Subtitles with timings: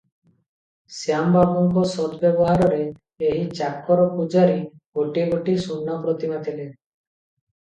[0.99, 2.79] ଶ୍ୟାମ ବାବୁଙ୍କ ସଦ୍ ବ୍ୟବହାରରେ
[3.27, 4.57] ଏହି ଚାକର ପୂଜାରୀ
[5.01, 6.67] ଗୋଟିଏ ଗୋଟିଏ ସୁନା ପ୍ରତିମା ଥିଲେ।